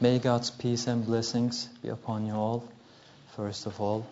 [0.00, 2.68] May God's peace and blessings be upon you all,
[3.34, 4.06] first of all.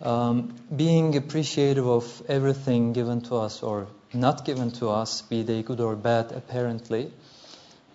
[0.00, 5.64] Um, being appreciative of everything given to us or not given to us, be they
[5.64, 7.10] good or bad, apparently,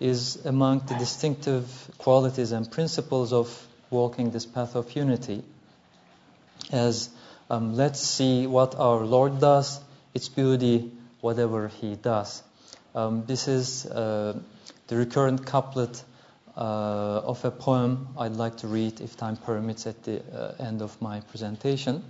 [0.00, 5.42] is among the distinctive qualities and principles of walking this path of unity.
[6.70, 7.08] As
[7.48, 9.80] um, let's see what our Lord does,
[10.12, 12.42] its beauty, whatever He does.
[12.94, 14.38] Um, this is uh,
[14.88, 16.02] the recurrent couplet
[16.60, 21.00] of a poem I'd like to read, if time permits, at the uh, end of
[21.00, 22.02] my presentation.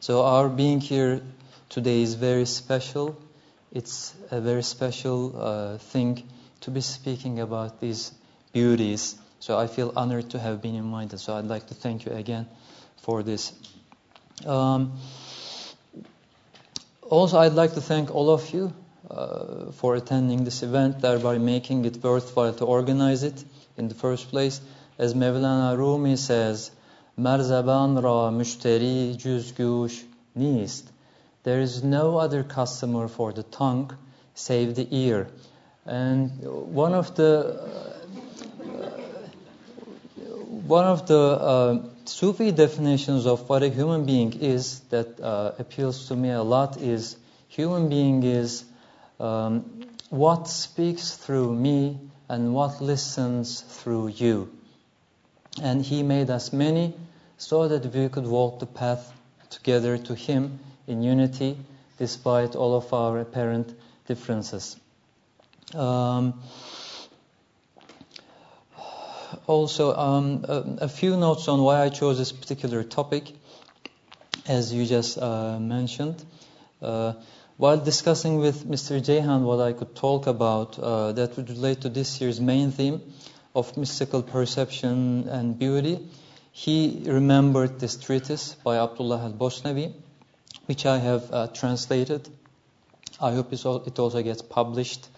[0.00, 1.20] So, our being here
[1.68, 3.20] today is very special.
[3.72, 6.22] It's a very special uh, thing
[6.60, 8.12] to be speaking about these
[8.52, 9.16] beauties.
[9.40, 11.18] So, I feel honored to have been invited.
[11.18, 12.46] So, I'd like to thank you again
[13.02, 13.52] for this.
[14.46, 14.98] Um,
[17.10, 18.72] also, I'd like to thank all of you
[19.10, 23.44] uh, for attending this event, thereby making it worthwhile to organize it
[23.76, 24.60] in the first place.
[24.98, 26.70] As Mevlana Rumi says,
[27.18, 30.84] Merzaban ra müşteri cüzgüş nist.
[31.44, 33.90] There is no other customer for the tongue
[34.34, 35.26] save the ear.
[35.86, 36.30] And
[36.74, 37.60] one of the
[40.66, 46.08] one of the uh, Sufi definitions of what a human being is that uh, appeals
[46.08, 47.16] to me a lot is
[47.48, 48.64] human being is
[49.20, 54.50] um, what speaks through me and what listens through you.
[55.62, 56.94] And He made us many
[57.36, 59.12] so that we could walk the path
[59.50, 61.56] together to Him in unity
[61.98, 63.74] despite all of our apparent
[64.06, 64.76] differences.
[65.74, 66.40] Um,
[69.46, 73.32] also, um, a, a, few notes on why I chose this particular topic,
[74.46, 76.24] as you just uh, mentioned.
[76.80, 77.14] Uh,
[77.58, 79.04] while discussing with Mr.
[79.04, 83.02] Jehan what I could talk about uh, that would relate to this year's main theme
[83.52, 85.98] of mystical perception and beauty,
[86.52, 89.92] he remembered this treatise by Abdullah al-Bosnavi,
[90.66, 92.28] which I have uh, translated.
[93.20, 93.66] I hope it
[93.98, 95.08] also gets published.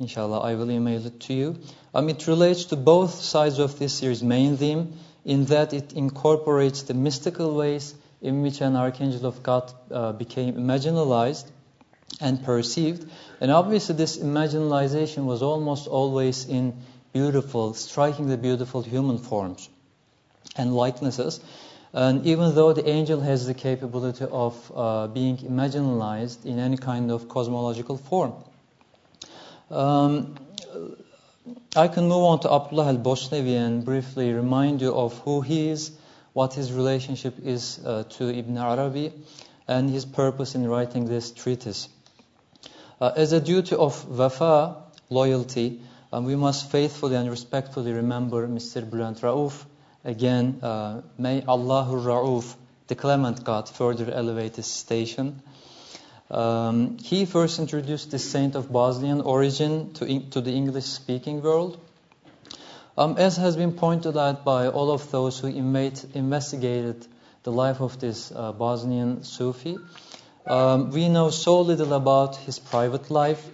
[0.00, 1.60] Inshallah, I will email it to you.
[1.94, 6.82] Um, it relates to both sides of this year's main theme in that it incorporates
[6.82, 11.48] the mystical ways in which an archangel of God uh, became imaginalized
[12.20, 13.08] and perceived.
[13.40, 16.74] And obviously, this imaginalization was almost always in
[17.12, 19.68] beautiful, strikingly beautiful human forms
[20.56, 21.40] and likenesses.
[21.92, 27.10] And even though the angel has the capability of uh, being imaginalized in any kind
[27.10, 28.34] of cosmological form.
[29.70, 30.36] Um,
[31.76, 35.68] I can move on to Abdullah al Bosnavi and briefly remind you of who he
[35.68, 35.92] is,
[36.32, 39.12] what his relationship is uh, to Ibn Arabi,
[39.66, 41.88] and his purpose in writing this treatise.
[43.00, 44.76] Uh, as a duty of wafa,
[45.08, 45.80] loyalty,
[46.12, 48.82] um, we must faithfully and respectfully remember Mr.
[48.82, 49.64] Bülent Rauf.
[50.04, 52.56] Again, uh, may Allahur Rauf,
[52.88, 55.42] the clement God, further elevate his station.
[56.30, 61.80] Um, he first introduced the saint of Bosnian origin to, to the English speaking world.
[62.96, 67.06] Um, as has been pointed out by all of those who investigated
[67.44, 69.78] the life of this uh, Bosnian Sufi,
[70.48, 73.44] um, we know so little about his private life,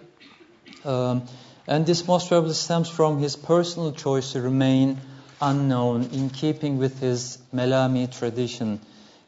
[0.85, 1.25] um,
[1.67, 5.01] and this most probably stems from his personal choice to remain
[5.41, 8.81] unknown in keeping with his Melami tradition,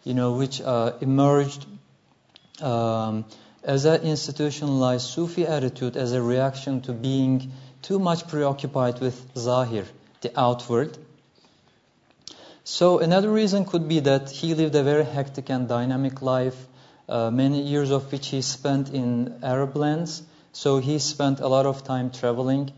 [0.05, 1.67] you know, which uh, emerged
[2.63, 3.25] um,
[3.65, 9.85] as an institutionalized Sufi attitude as a reaction to being too much preoccupied with Zahir,
[10.21, 10.97] the outward.
[12.63, 16.67] So another reason could be that he lived a very hectic and dynamic life
[17.09, 20.23] uh, many years of which he spent in Arab lands.
[20.53, 22.73] So he spent a lot of time traveling.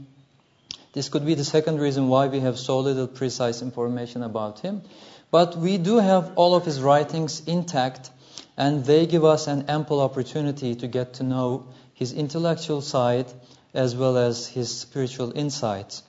[0.92, 4.82] This could be the second reason why we have so little precise information about him.
[5.30, 8.10] But we do have all of his writings intact,
[8.56, 13.26] and they give us an ample opportunity to get to know his intellectual side
[13.74, 16.02] as well as his spiritual insights.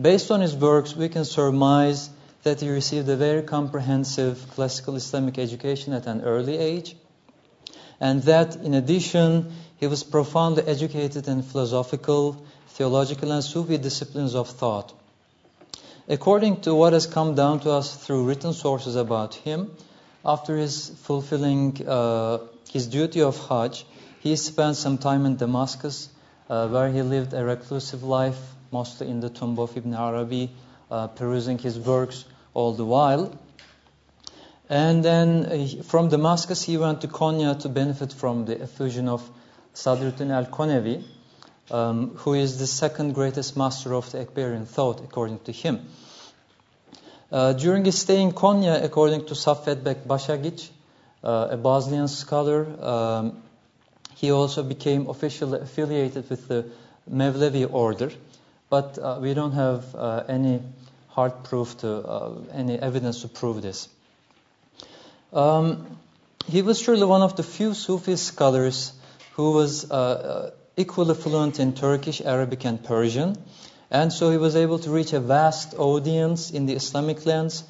[0.00, 2.10] Based on his works, we can surmise
[2.42, 6.96] that he received a very comprehensive classical Islamic education at an early age
[8.04, 14.50] and that in addition, he was profoundly educated in philosophical, theological, and Sufi disciplines of
[14.50, 14.92] thought.
[16.06, 19.70] According to what has come down to us through written sources about him,
[20.22, 22.40] after his fulfilling uh,
[22.70, 23.86] his duty of Hajj,
[24.20, 26.10] he spent some time in Damascus,
[26.50, 28.40] uh, where he lived a reclusive life,
[28.70, 30.50] mostly in the tomb of Ibn Arabi,
[30.90, 33.32] uh, perusing his works all the while.
[34.68, 39.28] And then uh, from Damascus, he went to Konya to benefit from the effusion of
[39.74, 41.04] Sadruddin al Konevi.
[41.70, 45.86] um, who is the second greatest master of the Akbarian thought, according to him.
[47.32, 50.68] Uh, during his stay in Konya, according to Saffetbek Bashagic,
[51.22, 53.42] uh, a Bosnian scholar, um,
[54.14, 56.66] he also became officially affiliated with the
[57.10, 58.12] Mevlevi order,
[58.70, 60.62] but uh, we don't have uh, any
[61.08, 63.88] hard proof to uh, any evidence to prove this.
[65.34, 65.98] Um,
[66.46, 68.92] he was surely one of the few Sufi scholars
[69.32, 73.36] who was uh, equally fluent in Turkish, Arabic, and Persian.
[73.90, 77.64] And so he was able to reach a vast audience in the Islamic lands.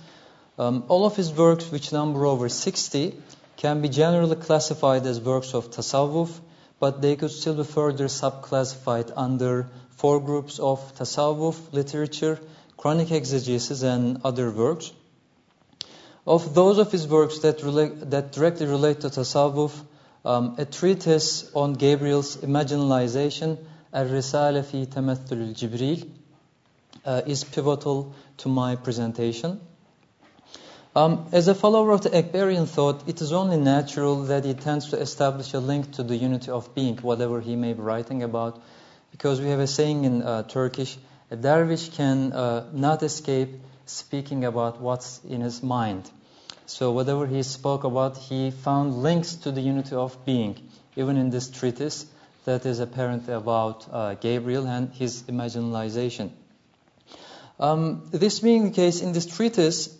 [0.58, 3.14] Um, all of his works, which number over 60,
[3.56, 6.38] can be generally classified as works of tasawwuf,
[6.78, 12.38] but they could still be further subclassified under four groups of tasawwuf, literature,
[12.78, 14.92] Quranic exegesis, and other works.
[16.26, 19.78] Of those of his works that, relate, that directly relate to tasawwuf,
[20.24, 23.58] um, a treatise on Gabriel's imaginalization,
[23.92, 26.08] Al-Risale fi Tamathul Jibril,
[27.04, 29.60] uh, is pivotal to my presentation.
[30.96, 34.90] Um, as a follower of the Akbarian thought, it is only natural that he tends
[34.90, 38.62] to establish a link to the unity of being, whatever he may be writing about,
[39.10, 40.96] because we have a saying in uh, Turkish,
[41.30, 43.50] a dervish can uh, not escape
[43.86, 46.10] speaking about what's in his mind.
[46.66, 50.56] So whatever he spoke about, he found links to the unity of being,
[50.96, 52.06] even in this treatise
[52.44, 56.30] that is apparent about uh, Gabriel and his imaginalization.
[57.60, 59.96] Um, this being the case, in this treatise,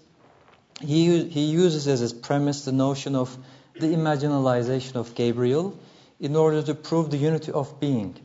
[0.80, 3.36] he, he uses as his premise the notion of
[3.78, 5.78] the imaginalization of Gabriel
[6.20, 8.16] in order to prove the unity of being.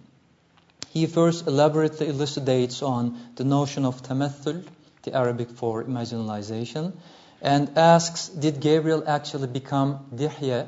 [0.89, 4.65] He first elaborately elucidates on the notion of tamathul,
[5.09, 6.93] the Arabic for imaginalization,
[7.41, 10.67] and asks, did Gabriel actually become Dihya,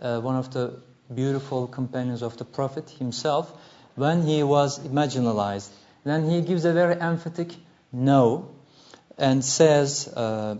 [0.00, 0.80] uh, one of the
[1.12, 3.52] beautiful companions of the Prophet himself,
[3.94, 5.68] when he was imaginalized?
[6.04, 7.54] Then he gives a very emphatic
[7.92, 8.50] no
[9.18, 10.56] and says uh,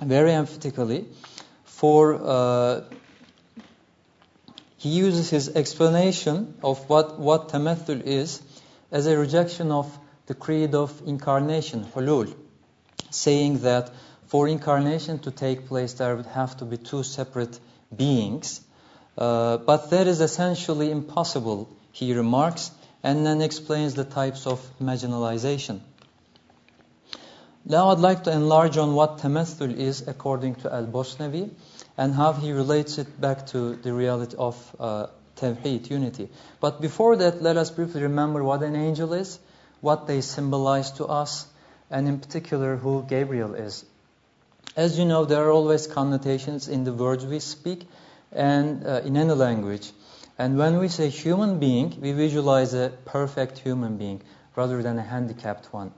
[0.00, 1.06] very emphatically,
[1.64, 2.80] for uh,
[4.78, 8.42] he uses his explanation of what, what tamathul is
[8.90, 9.98] as a rejection of
[10.32, 12.34] the creed of incarnation, hulul,
[13.10, 13.90] saying that
[14.28, 17.60] for incarnation to take place, there would have to be two separate
[17.94, 18.62] beings.
[19.18, 22.70] Uh, but that is essentially impossible, he remarks,
[23.02, 25.80] and then explains the types of imaginalization.
[27.66, 31.50] Now I'd like to enlarge on what tamathul is according to Al-Bosnavi
[31.98, 35.06] and how he relates it back to the reality of uh,
[35.36, 36.30] Tawheed, unity.
[36.58, 39.38] But before that, let us briefly remember what an angel is,
[39.82, 41.46] what they symbolize to us,
[41.90, 43.84] and in particular who Gabriel is.
[44.74, 47.86] As you know, there are always connotations in the words we speak
[48.32, 49.90] and uh, in any language.
[50.38, 54.22] And when we say human being, we visualize a perfect human being
[54.56, 55.92] rather than a handicapped one.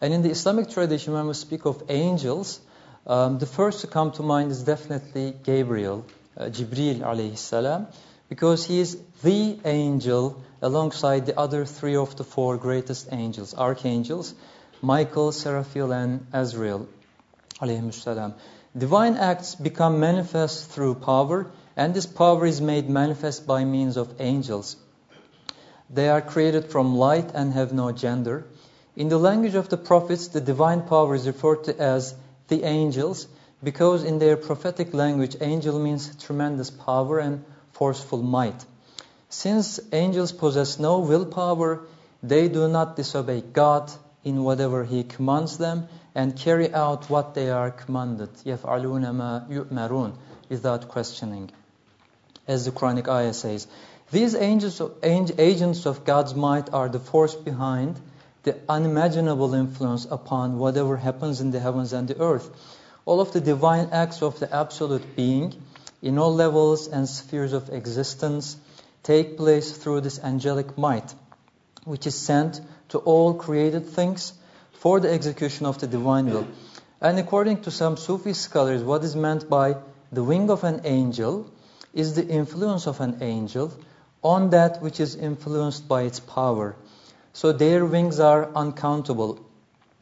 [0.00, 2.60] And in the Islamic tradition, when we speak of angels,
[3.06, 6.06] um, the first to come to mind is definitely Gabriel,
[6.38, 7.88] uh, Jibril alayhi salam,
[8.30, 14.34] because he is the angel alongside the other three of the four greatest angels, archangels,
[14.80, 16.86] Michael, Seraphil, and Azrael
[18.78, 24.20] Divine acts become manifest through power, and this power is made manifest by means of
[24.20, 24.76] angels.
[25.90, 28.46] They are created from light and have no gender.
[28.96, 32.14] In the language of the prophets, the divine power is referred to as
[32.46, 33.26] the angels
[33.62, 37.44] because in their prophetic language, angel means tremendous power and
[37.79, 38.65] forceful might.
[39.29, 41.81] Since angels possess no willpower,
[42.23, 43.91] they do not disobey God
[44.23, 48.29] in whatever He commands them and carry out what they are commanded.
[48.45, 50.13] يَفْعَلُونَ مَا يُؤْمَرُونَ
[50.49, 51.51] without questioning.
[52.47, 53.67] As the Quranic ayah says,
[54.11, 57.99] these angels, agents of God's might are the force behind
[58.43, 62.49] the unimaginable influence upon whatever happens in the heavens and the earth.
[63.05, 65.53] All of the divine acts of the absolute being
[66.02, 68.56] in all levels and spheres of existence
[69.02, 71.14] take place through this angelic might,
[71.84, 74.32] which is sent to all created things
[74.72, 76.46] for the execution of the divine will.
[77.00, 79.76] And according to some Sufi scholars, what is meant by
[80.12, 81.50] the wing of an angel
[81.94, 83.72] is the influence of an angel
[84.22, 86.76] on that which is influenced by its power.
[87.32, 89.44] So their wings are uncountable.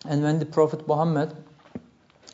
[0.05, 1.37] And when the Prophet Muhammad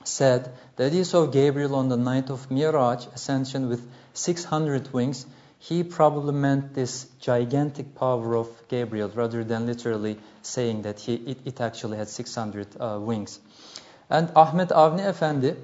[0.05, 5.27] said that he saw Gabriel on the night of Miraj, ascension with 600 wings,
[5.59, 11.39] he probably meant this gigantic power of Gabriel rather than literally saying that he, it,
[11.45, 13.41] it actually had 600 uh, wings.
[14.11, 15.57] And Ahmet Avni Efendi,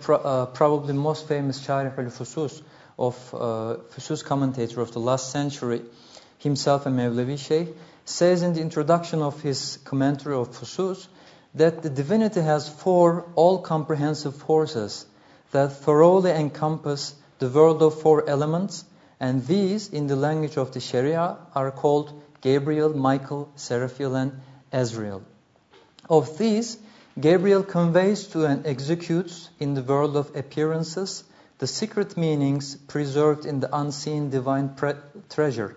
[0.00, 2.62] pro, uh, probably most famous Sharih al-Fusus
[2.98, 5.80] of uh, Fusus commentator of the last century,
[6.38, 7.68] himself a Mevlevi Sheikh,
[8.04, 11.08] says in the introduction of his commentary of Fusus
[11.54, 15.06] that the divinity has four all-comprehensive forces
[15.50, 18.84] that thoroughly encompass the world of four elements,
[19.18, 24.40] and these, in the language of the Sharia, are called Gabriel, Michael, Seraphil, and
[24.72, 25.22] Azrael.
[26.08, 26.78] Of these,
[27.18, 31.24] Gabriel conveys to and executes in the world of appearances
[31.58, 34.74] the secret meanings preserved in the unseen divine
[35.28, 35.76] treasure.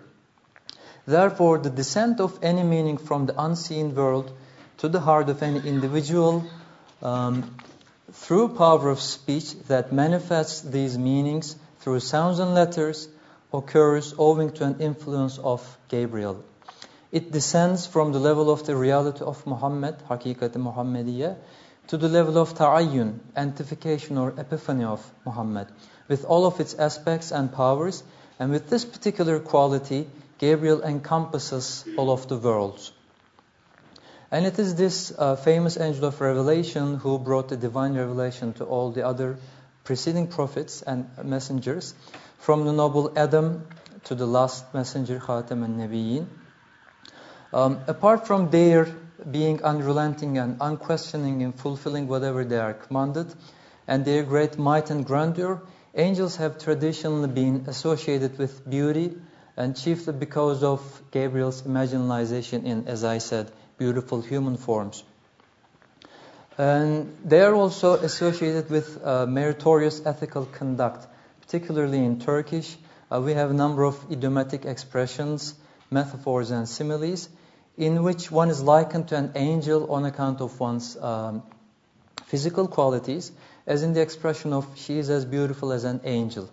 [1.06, 4.32] Therefore, the descent of any meaning from the unseen world
[4.78, 6.44] to the heart of any individual
[7.02, 7.54] um,
[8.12, 13.08] through power of speech that manifests these meanings through sounds and letters
[13.52, 16.44] occurs owing to an influence of Gabriel.
[17.12, 21.36] It descends from the level of the reality of Muhammad, Hakikat Muhammadiyya,
[21.88, 25.68] to the level of ta'ayyun, entification or epiphany of Muhammad,
[26.08, 28.02] with all of its aspects and powers,
[28.38, 32.90] and with this particular quality, Gabriel encompasses all of the worlds.
[34.30, 38.64] And it is this uh, famous angel of revelation who brought the divine revelation to
[38.64, 39.36] all the other
[39.84, 41.94] preceding prophets and messengers,
[42.38, 43.66] from the noble Adam
[44.04, 46.26] to the last messenger, Khatam an-Nabiyyin.
[47.52, 48.86] Um, apart from their
[49.30, 53.32] being unrelenting and unquestioning in fulfilling whatever they are commanded,
[53.86, 55.62] and their great might and grandeur,
[55.94, 59.14] angels have traditionally been associated with beauty,
[59.56, 60.80] and chiefly because of
[61.12, 65.04] Gabriel's imaginalization in, as I said, beautiful human forms.
[66.56, 71.06] And they are also associated with uh, meritorious ethical conduct,
[71.40, 72.76] particularly in Turkish.
[73.10, 75.54] Uh, we have a number of idiomatic expressions,
[75.90, 77.28] metaphors, and similes
[77.76, 81.42] in which one is likened to an angel on account of one's um,
[82.26, 83.32] physical qualities,
[83.66, 86.50] as in the expression of she is as beautiful as an angel.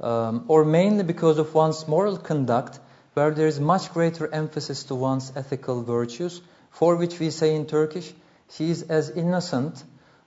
[0.00, 2.78] Um, or mainly because of one's moral conduct,
[3.16, 7.64] where there is much greater emphasis to one's ethical virtues, for which we say in
[7.64, 8.12] Turkish,
[8.50, 9.82] she is as innocent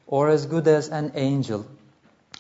[0.08, 1.68] or as good as an angel.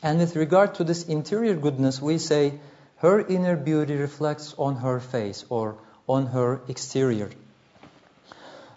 [0.01, 2.53] And with regard to this interior goodness, we say
[2.97, 5.75] her inner beauty reflects on her face or
[6.07, 7.29] on her exterior.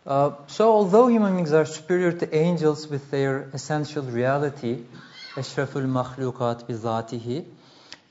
[0.06, 4.84] Uh, so, although human beings are superior to angels with their essential reality,
[5.36, 7.46] Ashraful Makhluqat bizatihi,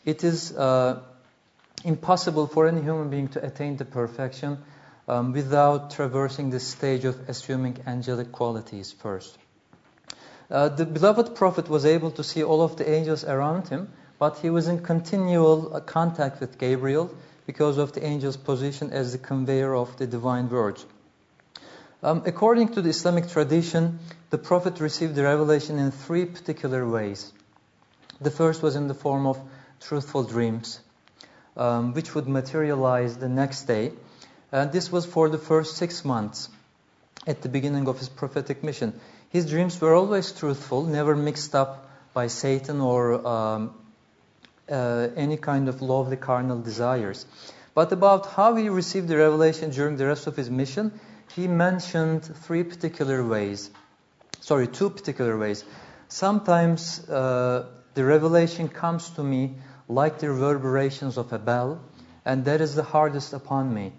[0.04, 1.02] it is uh,
[1.84, 4.58] impossible for any human being to attain the perfection
[5.08, 9.38] um, without traversing this stage of assuming angelic qualities first.
[10.50, 14.38] Uh, the beloved prophet was able to see all of the angels around him, but
[14.40, 17.14] he was in continual contact with Gabriel
[17.46, 20.86] because of the angel's position as the conveyor of the divine words.
[22.04, 27.32] Um, according to the Islamic tradition, the prophet received the revelation in three particular ways.
[28.20, 29.40] The first was in the form of
[29.80, 30.80] truthful dreams
[31.58, 33.92] um, which would materialize the next day.
[34.52, 36.50] And this was for the first six months
[37.28, 39.00] at the beginning of his prophetic mission.
[39.30, 43.74] His dreams were always truthful, never mixed up by Satan or um,
[44.70, 47.26] uh, any kind of lovely carnal desires.
[47.74, 51.00] But about how he received the revelation during the rest of his mission,
[51.36, 53.70] he mentioned three particular ways.
[54.42, 55.64] Sorry, two particular ways.
[56.10, 59.56] Sometimes uh, the revelation comes to me
[59.88, 61.82] like the reverberations of a bell,
[62.26, 63.94] and that is the hardest upon me.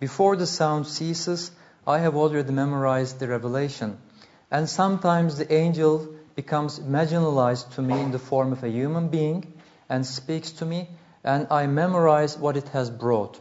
[0.00, 1.50] Before the sound ceases,
[1.86, 3.98] I have already memorized the revelation.
[4.50, 9.52] And sometimes the angel becomes imaginalized to me in the form of a human being
[9.88, 10.88] and speaks to me,
[11.24, 13.40] and I memorize what it has brought.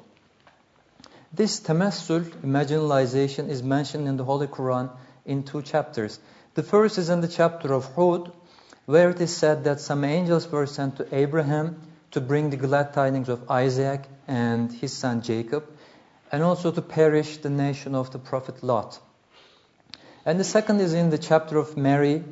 [1.34, 4.90] This tamassul, imaginalization, is mentioned in the Holy Quran
[5.26, 6.20] in two chapters.
[6.56, 8.32] The first is in the chapter of Hud,
[8.87, 12.93] where it is said that some angels were sent to Abraham to bring the glad
[12.93, 15.65] tidings of Isaac and his son Jacob,
[16.31, 18.99] and also to perish the nation of the prophet Lot.
[20.25, 22.25] And the second is in the chapter of Mary,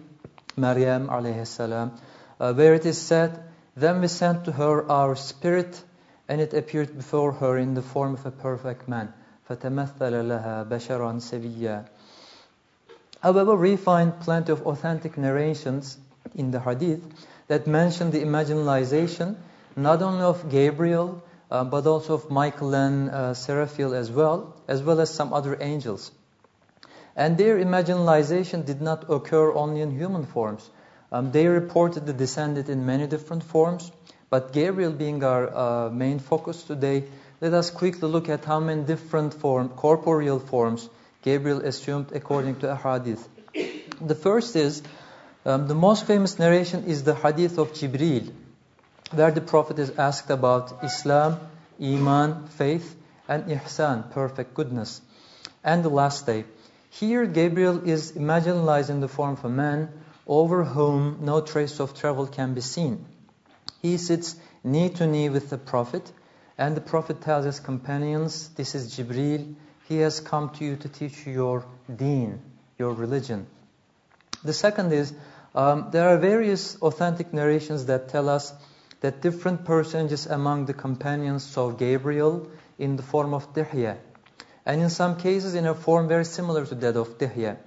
[0.57, 1.93] Maryam alayhi salam,
[2.39, 3.43] uh, where it is said,
[3.77, 5.83] Then we sent to her our spirit,
[6.29, 9.13] and it appeared before her in the form of a perfect man.
[9.49, 11.87] فَتَمَثَّلَ لَهَا بَشَرًا سَوِيًّا
[13.21, 15.99] However, we find plenty of authentic narrations
[16.34, 17.04] in the hadith
[17.48, 19.36] that mention the imaginalization
[19.76, 24.82] not only of Gabriel, uh, but also of Michael and uh, Seraphil as well, as
[24.82, 26.12] well as some other angels.
[27.16, 30.70] And their imaginalization did not occur only in human forms.
[31.12, 33.92] Um, they reportedly the descended in many different forms,
[34.30, 37.04] but Gabriel being our uh, main focus today,
[37.42, 40.90] let us quickly look at how many different form, corporeal forms
[41.22, 43.28] Gabriel assumed according to a hadith.
[44.00, 44.84] The first is,
[45.46, 48.32] um, the most famous narration is the hadith of Jibril,
[49.12, 51.40] where the Prophet is asked about Islam,
[51.80, 52.96] Iman, faith,
[53.28, 55.02] and ihsan, perfect goodness,
[55.64, 56.46] and the last day.
[56.90, 59.90] Here, Gabriel is imaginalized in the form of a man
[60.26, 63.06] over whom no trace of travel can be seen.
[63.82, 66.12] He sits knee to knee with the Prophet,
[66.58, 69.56] and the Prophet tells his companions, This is Jibril,
[69.88, 72.42] he has come to you to teach you your deen,
[72.80, 73.46] your religion.
[74.44, 75.14] The second is,
[75.56, 78.54] um, there are various authentic narrations that tell us
[79.00, 83.98] that different personages among the companions saw Gabriel in the form of Dihya,
[84.66, 87.58] and in some cases in a form very similar to that of Dihya.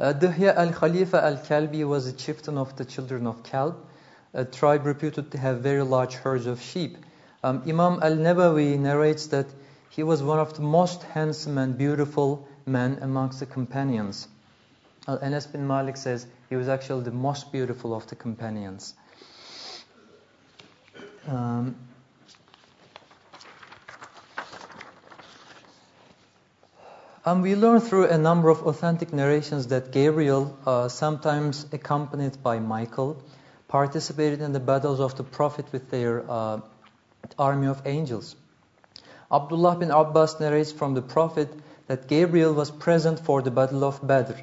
[0.00, 3.76] Uh, Dihya al-Khalifa al-Kalbi was a chieftain of the children of Kalb,
[4.34, 6.96] a tribe reputed to have very large herds of sheep.
[7.44, 9.46] Um, Imam al-Nawawi narrates that
[9.90, 14.26] he was one of the most handsome and beautiful men amongst the companions.
[15.08, 18.94] Anas bin Malik says he was actually the most beautiful of the companions.
[21.26, 21.76] Um,
[27.24, 32.58] and we learn through a number of authentic narrations that Gabriel, uh, sometimes accompanied by
[32.58, 33.22] Michael,
[33.68, 36.60] participated in the battles of the Prophet with their uh,
[37.38, 38.36] army of angels.
[39.32, 41.48] Abdullah bin Abbas narrates from the Prophet
[41.86, 44.34] that Gabriel was present for the battle of Badr.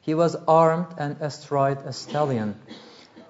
[0.00, 2.58] He was armed and astride a stallion.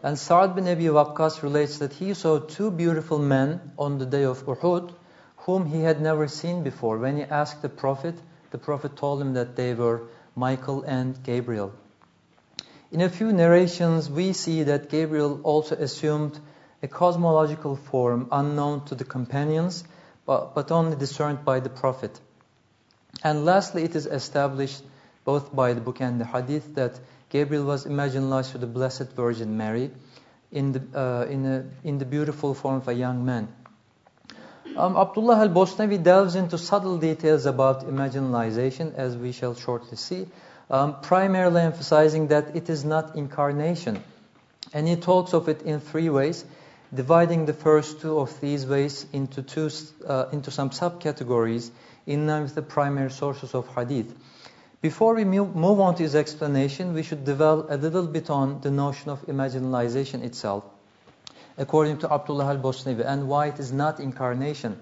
[0.02, 4.24] And Sa'ad bin Abi Waqqas relates that he saw two beautiful men on the day
[4.24, 4.94] of Uhud
[5.38, 6.98] whom he had never seen before.
[6.98, 8.14] When he asked the Prophet,
[8.50, 10.02] the Prophet told him that they were
[10.36, 11.72] Michael and Gabriel.
[12.92, 16.38] In a few narrations, we see that Gabriel also assumed
[16.82, 19.84] a cosmological form unknown to the companions,
[20.26, 22.18] but, but only discerned by the Prophet.
[23.22, 24.82] And lastly, it is established
[25.24, 26.98] both by the book and the hadith that
[27.30, 29.90] Gabriel was imagined to the Blessed Virgin Mary
[30.50, 33.48] in the, uh, in, a, in the beautiful form of a young man.
[34.76, 40.26] Um, Abdullah al-Bosnavi delves into subtle details about imaginalization, as we shall shortly see,
[40.70, 44.02] um, primarily emphasizing that it is not incarnation.
[44.72, 46.44] And he talks of it in three ways,
[46.94, 49.70] dividing the first two of these ways into, two,
[50.06, 51.70] uh, into some subcategories
[52.06, 54.14] in line with the primary sources of hadith.
[54.82, 58.70] Before we move on to his explanation, we should dwell a little bit on the
[58.70, 60.64] notion of imaginalization itself,
[61.58, 64.80] according to Abdullah al-Bosnavi, and why it is not incarnation.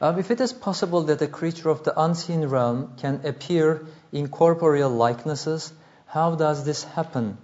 [0.00, 4.28] Um, if it is possible that a creature of the unseen realm can appear in
[4.28, 5.72] corporeal likenesses,
[6.06, 7.38] how does this happen?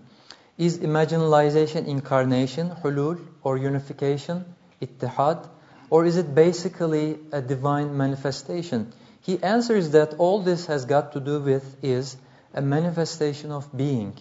[0.57, 4.45] Is imaginalization incarnation, hulul, or unification,
[4.81, 5.49] ittihad,
[5.91, 8.93] or is it basically a divine manifestation?
[9.27, 12.17] He answers that all this has got to do with is
[12.55, 14.15] a manifestation of being,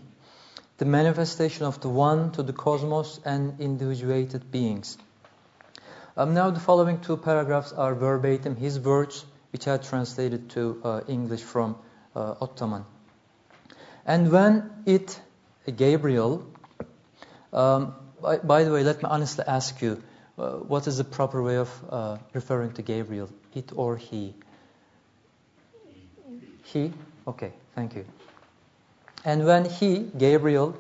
[0.80, 4.98] the manifestation of the one to the cosmos and individuated beings.
[6.18, 11.02] Um, now the following two paragraphs are verbatim his words, which are translated to uh,
[11.08, 11.76] English from
[12.16, 12.84] uh, Ottoman.
[14.08, 15.22] And when it,
[15.68, 16.48] Gabriel,
[17.54, 20.02] um, by, by, the way, let me honestly ask you,
[20.40, 24.34] uh, what is the proper way of uh, referring to Gabriel, it or he?
[26.66, 26.92] He?
[27.28, 28.06] Okay, thank you.
[29.24, 30.76] And when he, Gabriel,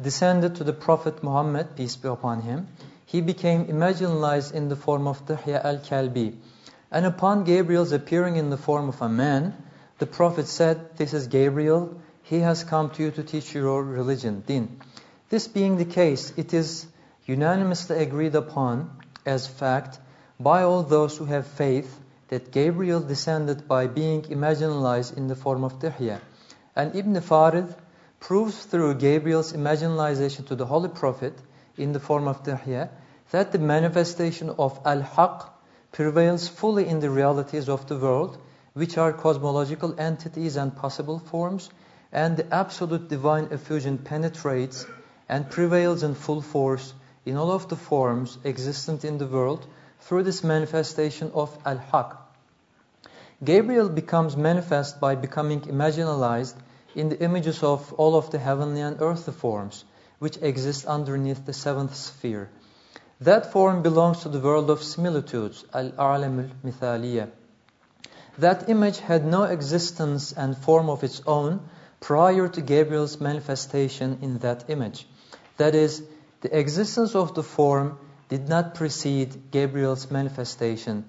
[0.00, 2.68] descended to the Prophet Muhammad, peace be upon him,
[3.06, 6.34] he became imaginalized in the form of Dihya al-Kalbi.
[6.90, 9.54] And upon Gabriel's appearing in the form of a man,
[9.98, 13.82] the Prophet said, This is Gabriel, he has come to you to teach you your
[13.82, 14.80] religion, din.
[15.30, 16.86] This being the case, it is
[17.26, 18.90] unanimously agreed upon
[19.26, 19.98] as fact
[20.38, 25.64] by all those who have faith that Gabriel descended by being imaginalized in the form
[25.64, 26.20] of Dihya.
[26.74, 27.74] And Ibn Farid
[28.20, 31.38] proves through Gabriel's imaginalization to the Holy Prophet
[31.76, 32.88] in the form of Dihya
[33.30, 35.52] that the manifestation of Al-Haq
[35.92, 38.38] prevails fully in the realities of the world,
[38.72, 41.70] which are cosmological entities and possible forms,
[42.12, 44.86] and the absolute divine effusion penetrates
[45.28, 49.66] and prevails in full force in all of the forms existent in the world
[50.04, 52.16] through this manifestation of Al-Haq.
[53.42, 56.54] Gabriel becomes manifest by becoming imaginalized
[56.94, 59.84] in the images of all of the heavenly and earthly forms,
[60.18, 62.50] which exist underneath the seventh sphere.
[63.20, 67.30] That form belongs to the world of similitudes, al-a'lam al-mithaliya.
[68.38, 71.60] That image had no existence and form of its own
[72.00, 75.06] prior to Gabriel's manifestation in that image.
[75.56, 76.02] That is,
[76.42, 81.04] the existence of the form did not precede Gabriel's manifestation.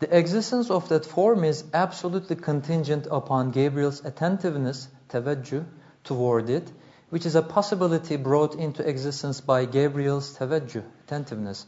[0.00, 5.64] The existence of that form is absolutely contingent upon Gabriel's attentiveness, tawajjuh,
[6.04, 6.70] toward it,
[7.10, 11.66] which is a possibility brought into existence by Gabriel's tawajjuh, attentiveness.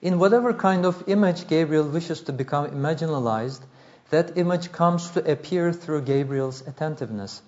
[0.00, 3.62] In whatever kind of image Gabriel wishes to become imaginalized,
[4.10, 7.40] that image comes to appear through Gabriel's attentiveness.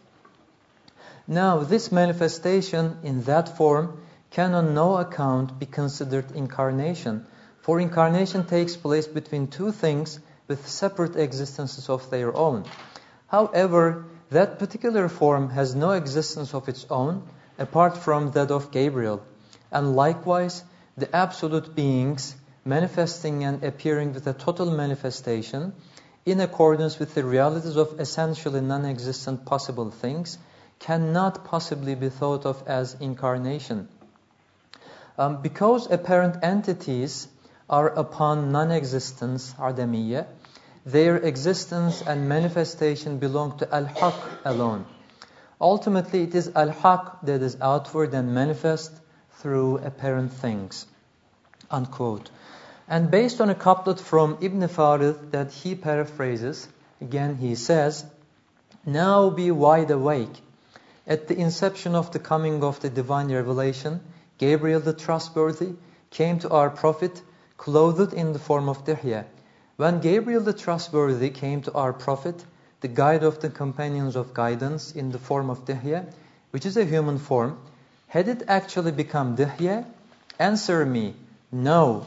[1.29, 7.27] Now, this manifestation in that form can on no account be considered incarnation,
[7.61, 12.65] for incarnation takes place between two things with separate existences of their own.
[13.29, 17.23] However, that particular form has no existence of its own
[17.59, 19.23] apart from that of Gabriel,
[19.73, 20.62] and likewise,
[20.97, 22.35] the absolute beings
[22.65, 25.73] manifesting and appearing with a total manifestation
[26.25, 30.39] in accordance with the realities of essentially non existent possible things
[30.81, 33.89] cannot possibly be thought of as incarnation.
[35.19, 37.29] Um, because apparent entities
[37.69, 40.27] are upon non-existence, adamiyya,
[40.85, 44.87] their existence and manifestation belong to al-haq alone.
[45.61, 48.93] Ultimately, it is al-haq that is outward and manifest
[49.39, 50.87] through apparent things.
[51.71, 52.31] Unquote.
[52.89, 56.69] And based on a couplet from Ibn Farid that he paraphrases,
[57.01, 58.05] again he says,
[58.85, 60.41] Now be wide awake,
[61.07, 64.01] at the inception of the coming of the divine revelation,
[64.38, 65.75] Gabriel the trustworthy
[66.11, 67.22] came to our prophet
[67.57, 69.25] clothed in the form of Dihya.
[69.77, 72.44] When Gabriel the trustworthy came to our prophet,
[72.81, 76.12] the guide of the companions of guidance in the form of Dihya,
[76.51, 77.59] which is a human form,
[78.09, 79.85] had it actually become Dihya?
[80.38, 81.14] Answer me,
[81.51, 82.07] no.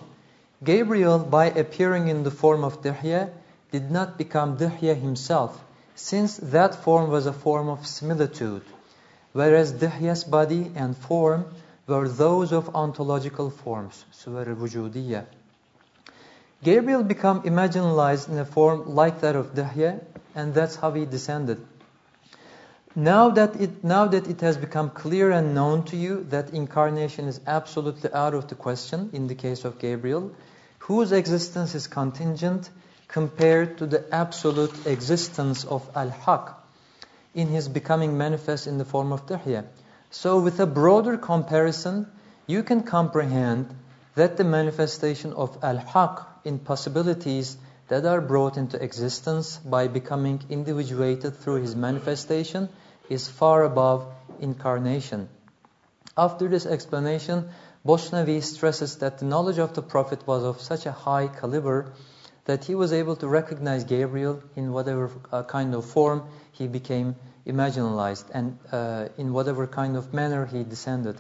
[0.63, 3.29] Gabriel, by appearing in the form of Dihya,
[3.71, 5.63] did not become Dihya himself,
[5.95, 8.63] since that form was a form of similitude
[9.33, 11.45] whereas Dihya's body and form
[11.89, 15.25] were those of ontological forms, suwar al
[16.62, 20.04] Gabriel became imaginalized in a form like that of Dihya,
[20.36, 21.65] and that's how he descended.
[22.95, 27.28] Now that, it, now that it has become clear and known to you that incarnation
[27.28, 30.32] is absolutely out of the question in the case of Gabriel,
[30.80, 32.69] whose existence is contingent
[33.08, 36.62] compared to the absolute existence of Al-Haq,
[37.34, 39.65] in his becoming manifest in the form of Dihya.
[40.12, 42.08] So with a broader comparison,
[42.48, 43.76] you can comprehend
[44.15, 47.58] that the manifestation of Al-Haq in possibilities
[47.89, 52.69] that are brought into existence by becoming individuated through his manifestation
[53.08, 54.06] is far above
[54.39, 55.30] incarnation.
[56.17, 57.50] After this explanation,
[57.86, 61.93] Bosnavi stresses that the knowledge of the Prophet was of such a high caliber
[62.45, 67.15] that he was able to recognize Gabriel in whatever uh, kind of form he became
[67.51, 71.17] imaginalized and uh, in whatever kind of manner he descended.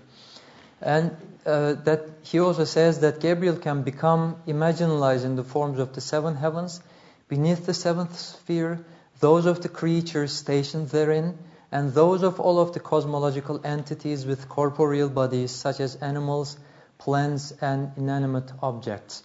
[0.81, 1.15] And
[1.45, 6.01] uh, that he also says that Gabriel can become imaginalized in the forms of the
[6.01, 6.81] seven heavens,
[7.27, 8.85] beneath the seventh sphere,
[9.19, 11.37] those of the creatures stationed therein,
[11.71, 16.57] and those of all of the cosmological entities with corporeal bodies, such as animals,
[16.97, 19.23] plants, and inanimate objects.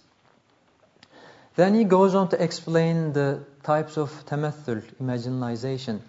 [1.55, 6.01] Then he goes on to explain the types of tamathul, imaginalization.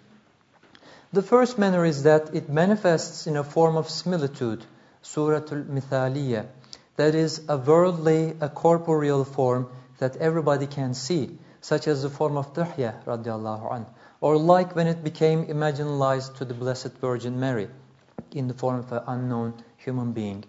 [1.13, 4.65] The first manner is that it manifests in a form of similitude,
[5.01, 6.47] suratul mithaliyah,
[6.97, 12.35] that is a worldly, a corporeal form that everybody can see, such as the form
[12.35, 13.85] of Dihya radiallahu anh,
[14.19, 17.69] or like when it became imaginalized to the Blessed Virgin Mary
[18.31, 20.43] in the form of an unknown human being.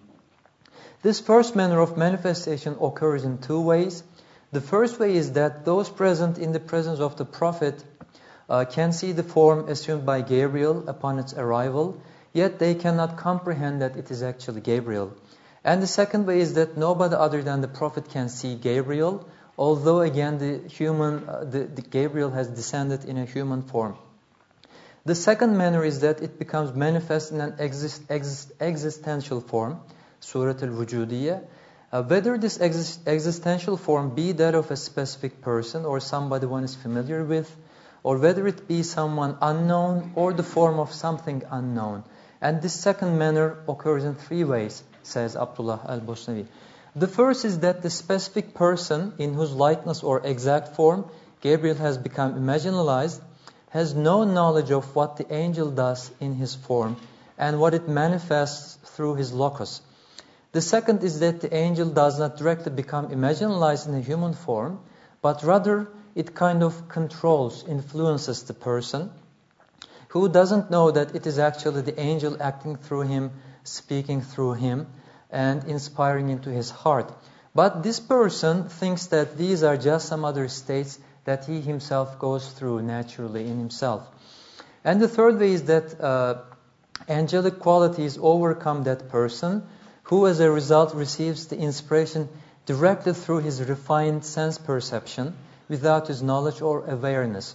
[1.02, 4.02] This first manner of manifestation occurs in two ways.
[4.50, 7.84] The first way is that those present in the presence of the Prophet
[8.48, 12.00] uh, can see the form assumed by Gabriel upon its arrival,
[12.32, 15.12] yet they cannot comprehend that it is actually Gabriel.
[15.64, 20.00] And the second way is that nobody other than the Prophet can see Gabriel, although
[20.00, 23.96] again the human, uh, the, the Gabriel has descended in a human form.
[25.04, 29.80] The second manner is that it becomes manifest in an exist, exist, existential form,
[30.20, 31.42] Surat al-Wujudiyya,
[31.90, 36.64] uh, whether this exist, existential form be that of a specific person or somebody one
[36.64, 37.54] is familiar with,
[38.02, 42.04] or whether it be someone unknown or the form of something unknown.
[42.40, 46.46] And this second manner occurs in three ways, says Abdullah al-Bosnavi.
[46.94, 51.98] The first is that the specific person in whose likeness or exact form Gabriel has
[51.98, 53.20] become imaginalized
[53.70, 56.96] has no knowledge of what the angel does in his form
[57.36, 59.80] and what it manifests through his locus.
[60.52, 64.80] The second is that the angel does not directly become imaginalized in a human form,
[65.20, 69.08] but rather it kind of controls, influences the person
[70.08, 73.30] who doesn't know that it is actually the angel acting through him,
[73.62, 74.88] speaking through him,
[75.30, 77.12] and inspiring into his heart.
[77.54, 82.48] But this person thinks that these are just some other states that he himself goes
[82.48, 84.02] through naturally in himself.
[84.82, 86.38] And the third way is that uh,
[87.08, 89.62] angelic qualities overcome that person
[90.02, 92.28] who as a result receives the inspiration
[92.66, 95.36] directly through his refined sense perception
[95.68, 97.54] without his knowledge or awareness.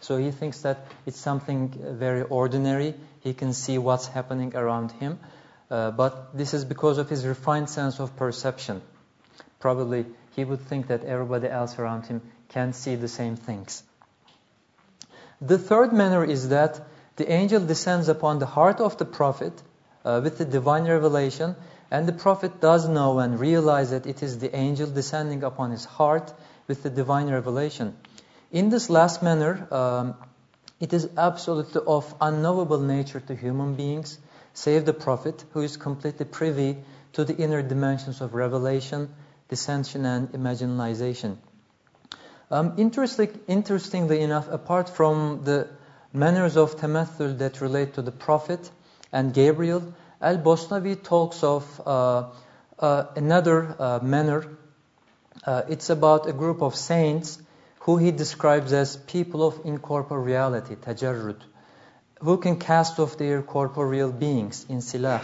[0.00, 1.68] So he thinks that it's something
[1.98, 2.94] very ordinary.
[3.20, 5.18] He can see what's happening around him.
[5.70, 8.82] Uh, but this is because of his refined sense of perception.
[9.60, 13.82] Probably he would think that everybody else around him can see the same things.
[15.40, 16.80] The third manner is that
[17.16, 19.52] the angel descends upon the heart of the prophet
[20.04, 21.56] uh, with the divine revelation,
[21.90, 25.84] and the prophet does know and realize that it is the angel descending upon his
[25.84, 26.32] heart
[26.70, 27.96] with the divine revelation.
[28.52, 30.14] In this last manner, um,
[30.78, 34.18] it is absolutely of unknowable nature to human beings,
[34.54, 36.76] save the prophet, who is completely privy
[37.14, 39.08] to the inner dimensions of revelation,
[39.48, 41.38] descension, and imaginalization.
[42.52, 45.68] Um, interesting, interestingly enough, apart from the
[46.12, 48.70] manners of tamathul that relate to the prophet
[49.12, 52.30] and Gabriel, Al-Bosnavi talks of uh,
[52.78, 54.46] uh, another uh, manner.
[55.44, 57.40] Uh, it's about a group of saints
[57.80, 61.40] who he describes as people of incorporeality, tajarrud,
[62.20, 65.22] who can cast off their corporeal beings in silah.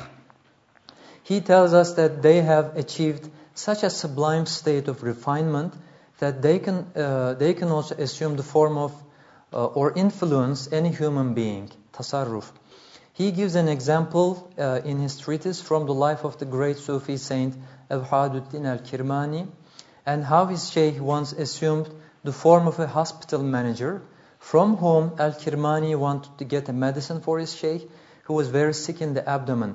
[1.23, 5.75] He tells us that they have achieved such a sublime state of refinement
[6.19, 8.93] that they can, uh, they can also assume the form of
[9.53, 12.51] uh, or influence any human being, tasarruf.
[13.13, 17.17] He gives an example uh, in his treatise from the life of the great Sufi
[17.17, 17.55] saint
[17.91, 19.49] Awhaduddin al-Kirmani
[20.07, 21.91] and how his sheikh once assumed
[22.23, 24.03] the form of a hospital manager
[24.39, 27.91] from whom Al-Kirmani wanted to get a medicine for his sheikh
[28.25, 29.75] who was very sick in the abdomen.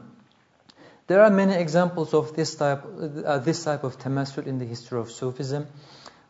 [1.08, 2.84] There are many examples of this type,
[3.26, 5.68] uh, this type of tamassul in the history of Sufism,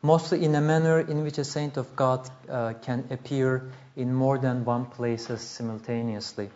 [0.01, 4.39] mostly in a manner in which a saint of God uh, can appear in more
[4.39, 6.49] than one places simultaneously.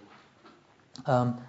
[1.05, 1.39] Um,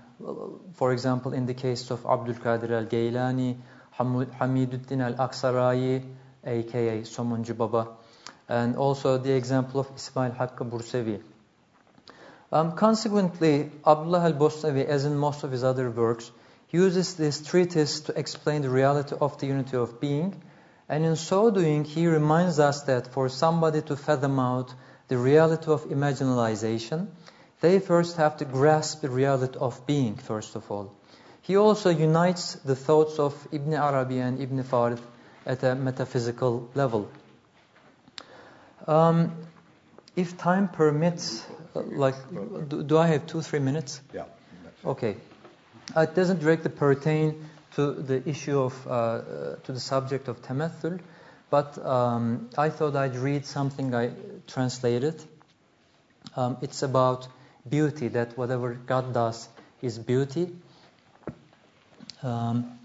[0.75, 3.57] for example, in the case of Abdul Qadir al-Gailani,
[3.99, 6.03] Hamiduddin al-Aksarayi,
[6.45, 7.89] aka Somuncu Baba,
[8.49, 11.23] and also the example of Ismail Hakkı Bursevi.
[12.53, 16.31] Um, consequently, Abdullah al-Bosnavi, as in most of his other works,
[16.71, 20.41] uses this treatise to explain the reality of the unity of being,
[20.89, 24.73] and in so doing, he reminds us that for somebody to fathom out
[25.09, 27.09] the reality of imaginalization,
[27.61, 30.95] they first have to grasp the reality of being, first of all.
[31.47, 35.01] He also unites the thoughts of Ibn Arabi and Ibn Farid
[35.47, 37.09] at a metaphysical level.
[38.89, 39.31] Um,
[40.17, 42.17] if time permits, uh, like,
[42.69, 44.01] do, do, I have two, three minutes?
[44.13, 44.25] Yeah.
[44.85, 45.17] Okay.
[45.97, 50.43] Uh, it doesn't directly pertain to the issue of, uh, uh, to the subject of
[50.43, 50.99] tamathul,
[51.49, 54.11] but um, I thought I'd read something I
[54.49, 55.23] translated.
[56.35, 57.29] Um, it's about
[57.69, 59.49] beauty, that whatever God does
[59.81, 60.51] is beauty.
[62.27, 62.79] Um,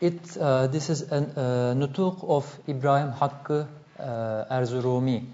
[0.00, 3.66] it, uh, this is a uh, of Ibrahim Hakkı
[3.98, 4.02] uh,
[4.50, 5.24] Erzurumi,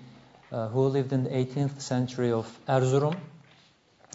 [0.53, 3.17] uh, who lived in the 18th century of Erzurum.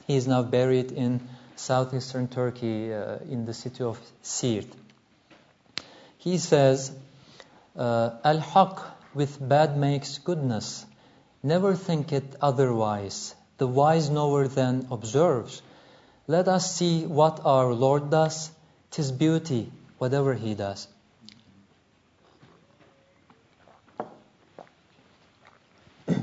[0.05, 4.67] He is now buried in southeastern Turkey uh, in the city of Siirt.
[6.19, 6.91] He says,
[7.75, 8.79] Al-Haq
[9.15, 10.85] with bad makes goodness.
[11.41, 13.33] Never think it otherwise.
[13.57, 15.63] The wise knower then observes.
[16.27, 18.51] Let us see what our Lord does.
[18.97, 20.87] Tis beauty, whatever he does.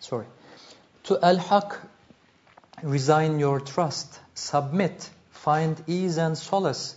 [0.00, 0.26] Sorry.
[1.04, 1.78] To Al-Haq,
[2.82, 6.96] resign your trust, submit, find ease and solace.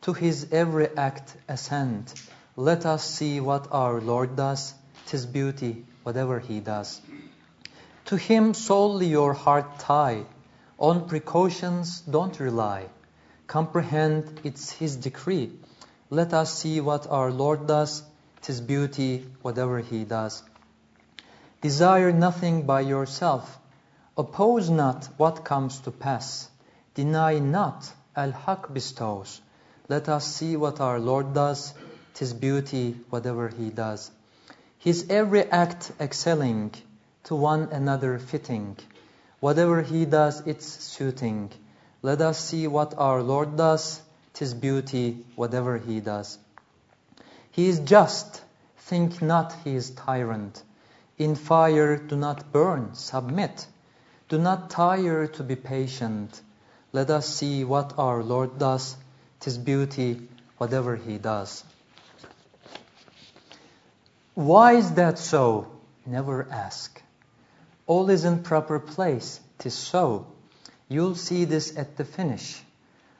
[0.00, 2.10] To his every act ascend.
[2.56, 4.72] Let us see what our Lord does.
[5.04, 7.02] Tis beauty, whatever he does.
[8.06, 10.24] To him solely your heart tie.
[10.80, 12.86] On precautions don't rely.
[13.46, 15.52] Comprehend it's his decree.
[16.08, 18.02] Let us see what our Lord does.
[18.42, 20.42] Tis beauty, whatever he does.
[21.60, 23.58] Desire nothing by yourself.
[24.16, 26.48] Oppose not what comes to pass.
[26.94, 29.40] Deny not, Al-Haq bestows.
[29.88, 31.74] Let us see what our Lord does.
[32.14, 34.10] Tis beauty, whatever He does.
[34.78, 36.72] His every act excelling,
[37.24, 38.76] to one another fitting.
[39.40, 41.50] Whatever He does, it's suiting.
[42.02, 44.00] Let us see what our Lord does.
[44.34, 46.38] Tis beauty, whatever He does.
[47.50, 48.42] He is just.
[48.78, 50.62] Think not He is tyrant.
[51.18, 53.66] In fire do not burn, submit.
[54.28, 56.40] Do not tire to be patient.
[56.92, 58.96] Let us see what our Lord does.
[59.40, 61.64] Tis beauty, whatever He does.
[64.34, 65.70] Why is that so?
[66.06, 67.02] Never ask.
[67.90, 69.40] All is in proper place.
[69.58, 70.28] Tis so.
[70.88, 72.62] You'll see this at the finish.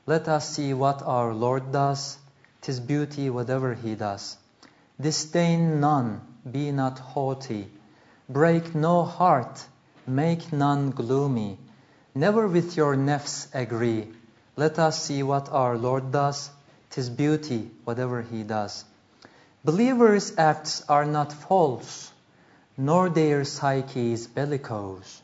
[0.07, 2.17] Let us see what our Lord does.
[2.61, 4.37] tis beauty whatever he does.
[5.01, 7.69] Disdain none, be not haughty.
[8.29, 9.67] Break no heart,
[10.07, 11.59] make none gloomy.
[12.15, 14.07] Never with your nefs agree.
[14.55, 16.49] Let us see what our Lord does.
[16.91, 18.85] Tis beauty, whatever he does.
[19.65, 22.10] Believers' acts are not false,
[22.81, 25.21] nor their psyches bellicose.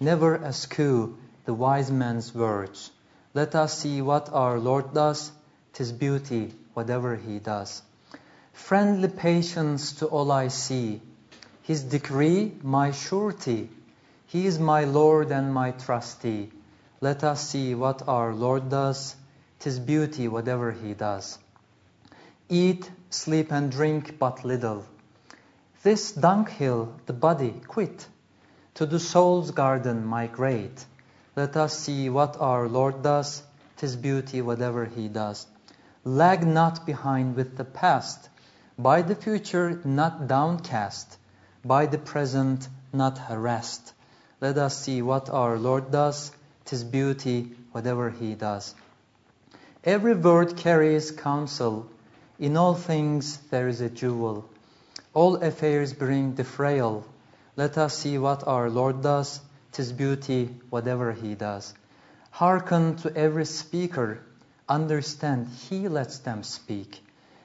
[0.00, 2.90] Never eschew the wise man's words.
[3.32, 5.30] Let us see what our Lord does.
[5.72, 7.80] Tis beauty, whatever he does.
[8.52, 11.00] Friendly patience to all I see.
[11.62, 13.70] His decree, my surety.
[14.26, 16.50] He is my Lord and my trustee.
[17.00, 19.14] Let us see what our Lord does.
[19.60, 21.38] Tis beauty, whatever he does.
[22.48, 24.84] Eat, sleep, and drink but little.
[25.86, 28.08] This dunghill the body quit.
[28.74, 30.84] To the soul's garden migrate.
[31.36, 33.44] Let us see what our Lord does.
[33.76, 35.46] Tis beauty, whatever he does.
[36.02, 38.28] Lag not behind with the past.
[38.76, 41.18] By the future, not downcast.
[41.64, 43.92] By the present, not harassed.
[44.40, 46.32] Let us see what our Lord does.
[46.64, 48.74] Tis beauty, whatever he does.
[49.84, 51.88] Every word carries counsel.
[52.40, 54.50] In all things there is a jewel.
[55.16, 57.02] All affairs bring the frail.
[57.56, 59.40] Let us see what our Lord does.
[59.72, 61.72] Tis beauty, whatever he does.
[62.32, 64.18] Hearken to every speaker.
[64.68, 67.02] Understand, he lets them speak.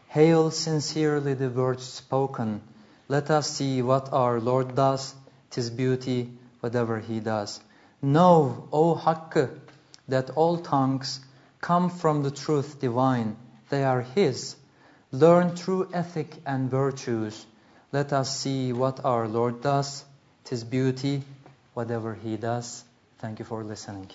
[0.10, 2.60] Hail sincerely the words spoken.
[3.08, 5.16] Let us see what our Lord does.
[5.50, 6.30] Tis beauty,
[6.60, 7.62] whatever he does.
[8.02, 9.50] Know, O Hakkı,
[10.10, 11.22] that all tongues
[11.62, 13.38] come from the truth divine.
[13.70, 14.58] They are his.
[15.14, 17.46] Learn true ethic and virtues.
[17.92, 20.06] Let us see what our Lord does.
[20.46, 21.24] Tis beauty,
[21.74, 22.84] whatever he does.
[23.20, 24.10] Thank you for listening.